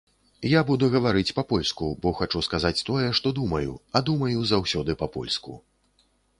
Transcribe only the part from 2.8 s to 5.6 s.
тое, што думаю, а думаю заўсёды па-польску.